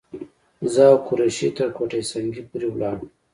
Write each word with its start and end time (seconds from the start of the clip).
زه 0.73 0.83
او 0.91 0.97
قریشي 1.07 1.49
تر 1.57 1.67
کوټه 1.77 1.99
سنګي 2.11 2.43
پورې 2.49 2.67
ولاړو. 2.69 3.05